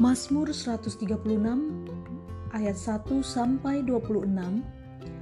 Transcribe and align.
Mazmur 0.00 0.48
136 0.48 1.04
ayat 2.56 2.72
1 2.72 3.20
sampai 3.20 3.84
26 3.84 4.32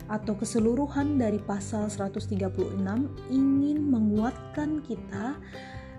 atau 0.07 0.35
keseluruhan 0.39 1.19
dari 1.19 1.43
pasal 1.43 1.91
136 1.91 2.79
ingin 3.27 3.79
menguatkan 3.91 4.79
kita 4.87 5.35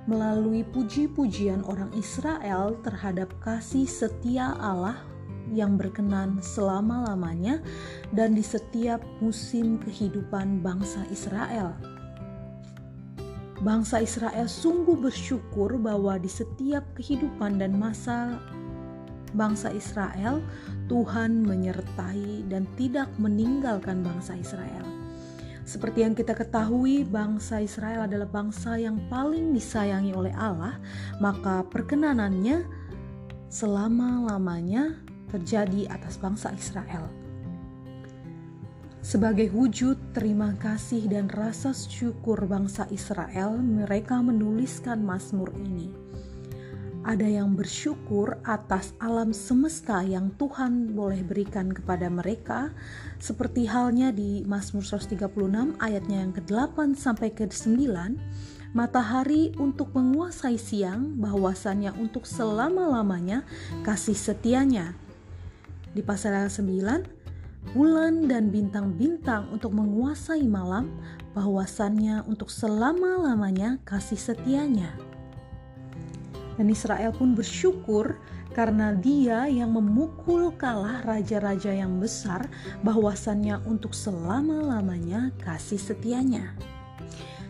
melalui 0.08 0.64
puji-pujian 0.64 1.60
orang 1.68 1.92
Israel 1.92 2.80
terhadap 2.80 3.28
kasih 3.44 3.84
setia 3.84 4.56
Allah 4.64 4.96
yang 5.52 5.76
berkenan 5.76 6.40
selama-lamanya 6.40 7.60
dan 8.16 8.32
di 8.32 8.44
setiap 8.48 9.04
musim 9.20 9.76
kehidupan 9.84 10.64
bangsa 10.64 11.04
Israel. 11.12 11.76
Bangsa 13.60 14.00
Israel 14.00 14.48
sungguh 14.48 14.96
bersyukur 14.96 15.76
bahwa 15.76 16.16
di 16.16 16.32
setiap 16.32 16.88
kehidupan 16.96 17.60
dan 17.60 17.76
masa 17.76 18.40
bangsa 19.34 19.74
Israel, 19.74 20.42
Tuhan 20.90 21.46
menyertai 21.46 22.50
dan 22.50 22.66
tidak 22.80 23.10
meninggalkan 23.22 24.02
bangsa 24.02 24.38
Israel. 24.38 24.86
Seperti 25.70 26.02
yang 26.02 26.18
kita 26.18 26.34
ketahui, 26.34 27.06
bangsa 27.06 27.62
Israel 27.62 28.10
adalah 28.10 28.26
bangsa 28.26 28.82
yang 28.82 28.98
paling 29.06 29.54
disayangi 29.54 30.18
oleh 30.18 30.34
Allah, 30.34 30.82
maka 31.22 31.62
perkenanannya 31.62 32.66
selama-lamanya 33.54 34.98
terjadi 35.30 35.86
atas 35.94 36.18
bangsa 36.18 36.50
Israel. 36.58 37.06
Sebagai 39.06 39.54
wujud 39.54 39.96
terima 40.18 40.58
kasih 40.58 41.06
dan 41.06 41.30
rasa 41.30 41.72
syukur 41.72 42.50
bangsa 42.50 42.90
Israel, 42.90 43.54
mereka 43.62 44.20
menuliskan 44.26 45.06
Mazmur 45.06 45.54
ini 45.54 46.09
ada 47.08 47.24
yang 47.24 47.56
bersyukur 47.56 48.44
atas 48.44 48.92
alam 49.00 49.32
semesta 49.32 50.04
yang 50.04 50.36
Tuhan 50.36 50.92
boleh 50.92 51.24
berikan 51.24 51.72
kepada 51.72 52.12
mereka 52.12 52.76
seperti 53.24 53.64
halnya 53.72 54.12
di 54.12 54.44
Mazmur 54.44 54.84
136 54.84 55.80
ayatnya 55.80 56.28
yang 56.28 56.36
ke-8 56.36 57.00
sampai 57.00 57.32
ke-9 57.32 57.88
matahari 58.76 59.56
untuk 59.56 59.96
menguasai 59.96 60.60
siang 60.60 61.16
bahwasannya 61.18 61.96
untuk 61.96 62.28
selama-lamanya 62.28 63.48
kasih 63.82 64.14
setianya. 64.14 64.94
Di 65.96 66.04
pasal 66.04 66.52
9 66.52 67.74
bulan 67.74 68.28
dan 68.28 68.52
bintang-bintang 68.52 69.48
untuk 69.56 69.72
menguasai 69.72 70.44
malam 70.46 70.92
bahwasannya 71.32 72.28
untuk 72.28 72.52
selama-lamanya 72.52 73.80
kasih 73.88 74.20
setianya 74.20 75.09
dan 76.60 76.68
Israel 76.68 77.16
pun 77.16 77.32
bersyukur 77.32 78.20
karena 78.52 78.92
dia 78.92 79.48
yang 79.48 79.72
memukul 79.72 80.52
kalah 80.60 81.00
raja-raja 81.08 81.72
yang 81.72 82.04
besar 82.04 82.52
bahwasannya 82.84 83.64
untuk 83.64 83.96
selama-lamanya 83.96 85.32
kasih 85.40 85.80
setianya. 85.80 86.52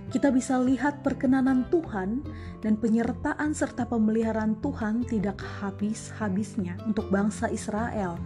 Kita 0.10 0.34
bisa 0.34 0.58
lihat 0.58 1.06
perkenanan 1.06 1.70
Tuhan 1.70 2.26
dan 2.66 2.78
penyertaan 2.82 3.54
serta 3.54 3.86
pemeliharaan 3.86 4.58
Tuhan 4.58 5.06
tidak 5.06 5.38
habis-habisnya 5.62 6.82
untuk 6.86 7.14
bangsa 7.14 7.46
Israel 7.50 8.18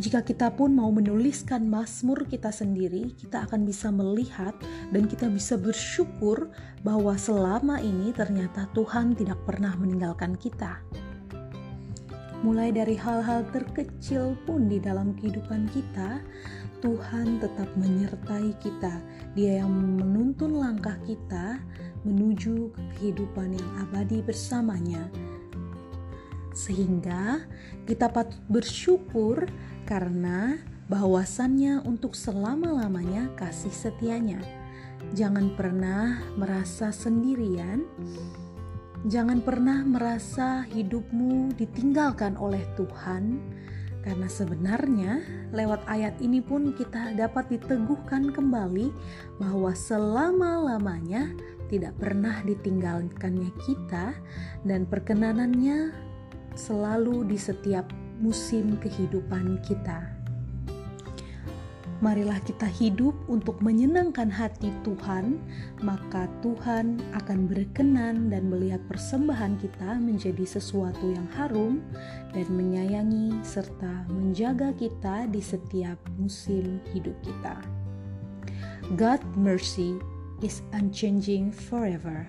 jika 0.00 0.24
kita 0.24 0.48
pun 0.48 0.72
mau 0.72 0.88
menuliskan 0.88 1.68
Mazmur 1.68 2.24
kita 2.24 2.48
sendiri, 2.48 3.12
kita 3.12 3.44
akan 3.44 3.68
bisa 3.68 3.92
melihat 3.92 4.56
dan 4.88 5.04
kita 5.04 5.28
bisa 5.28 5.60
bersyukur 5.60 6.48
bahwa 6.80 7.12
selama 7.20 7.76
ini 7.76 8.08
ternyata 8.16 8.72
Tuhan 8.72 9.12
tidak 9.12 9.36
pernah 9.44 9.76
meninggalkan 9.76 10.40
kita. 10.40 10.80
Mulai 12.40 12.72
dari 12.72 12.96
hal-hal 12.96 13.44
terkecil 13.52 14.34
pun 14.48 14.66
di 14.66 14.80
dalam 14.80 15.12
kehidupan 15.14 15.68
kita, 15.70 16.24
Tuhan 16.82 17.38
tetap 17.38 17.70
menyertai 17.78 18.50
kita. 18.58 18.98
Dia 19.38 19.62
yang 19.62 19.70
menuntun 19.70 20.58
langkah 20.58 20.98
kita 21.06 21.62
menuju 22.02 22.74
kehidupan 22.98 23.54
yang 23.54 23.70
abadi 23.86 24.18
bersamanya. 24.24 25.06
Sehingga 26.52 27.44
kita 27.88 28.12
patut 28.12 28.40
bersyukur 28.48 29.48
karena 29.88 30.60
bahwasannya 30.92 31.80
untuk 31.88 32.12
selama-lamanya 32.12 33.32
kasih 33.40 33.72
setianya. 33.72 34.40
Jangan 35.16 35.56
pernah 35.58 36.20
merasa 36.38 36.92
sendirian. 36.94 37.84
Jangan 39.02 39.42
pernah 39.42 39.82
merasa 39.82 40.62
hidupmu 40.70 41.58
ditinggalkan 41.58 42.38
oleh 42.38 42.62
Tuhan, 42.78 43.42
karena 44.06 44.30
sebenarnya 44.30 45.12
lewat 45.50 45.82
ayat 45.90 46.14
ini 46.22 46.38
pun 46.38 46.70
kita 46.70 47.10
dapat 47.18 47.50
diteguhkan 47.50 48.30
kembali 48.30 48.94
bahwa 49.42 49.74
selama-lamanya 49.74 51.34
tidak 51.66 51.98
pernah 51.98 52.46
ditinggalkannya 52.46 53.50
kita 53.66 54.14
dan 54.62 54.86
perkenanannya 54.86 55.90
selalu 56.54 57.26
di 57.28 57.38
setiap 57.38 57.88
musim 58.22 58.78
kehidupan 58.78 59.58
kita. 59.66 60.22
Marilah 62.02 62.42
kita 62.42 62.66
hidup 62.66 63.14
untuk 63.30 63.62
menyenangkan 63.62 64.26
hati 64.26 64.74
Tuhan, 64.82 65.38
maka 65.86 66.26
Tuhan 66.42 66.98
akan 67.14 67.46
berkenan 67.46 68.26
dan 68.26 68.50
melihat 68.50 68.82
persembahan 68.90 69.54
kita 69.62 70.02
menjadi 70.02 70.42
sesuatu 70.42 71.14
yang 71.14 71.30
harum 71.38 71.78
dan 72.34 72.50
menyayangi 72.50 73.38
serta 73.46 74.10
menjaga 74.10 74.74
kita 74.74 75.30
di 75.30 75.38
setiap 75.38 75.94
musim 76.18 76.82
hidup 76.90 77.14
kita. 77.22 77.62
God 78.98 79.22
mercy 79.38 79.94
is 80.42 80.58
unchanging 80.74 81.54
forever. 81.54 82.26